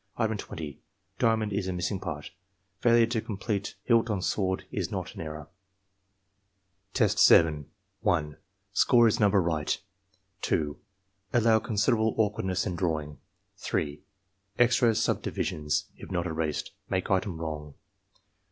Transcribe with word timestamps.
Item 0.17 0.35
20.— 0.35 0.79
Diamond 1.19 1.53
is 1.53 1.67
the 1.67 1.73
missing 1.73 1.99
part. 1.99 2.31
Failure 2.79 3.05
to 3.05 3.21
complete 3.21 3.75
hilt 3.83 4.09
on 4.09 4.19
sword 4.19 4.65
is 4.71 4.89
not 4.89 5.13
an 5.13 5.21
error. 5.21 5.47
Test? 6.95 7.21
1. 7.99 8.37
Score 8.73 9.07
is 9.07 9.19
number 9.19 9.39
right. 9.39 9.79
2. 10.41 10.79
Allow 11.33 11.59
considerable 11.59 12.15
awkwardness 12.17 12.65
in 12.65 12.75
drawing, 12.75 13.19
3. 13.57 14.01
Extra 14.57 14.95
subdivisions, 14.95 15.85
if 15.95 16.09
not 16.09 16.25
erased, 16.25 16.71
make 16.89 17.11
item 17.11 17.39
wrong. 17.39 17.75